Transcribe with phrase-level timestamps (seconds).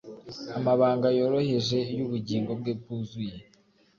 [0.57, 3.35] amabanga yoroheje yubugingo bwe bwuzuye